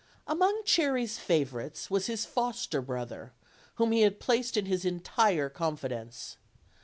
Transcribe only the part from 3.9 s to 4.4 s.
he had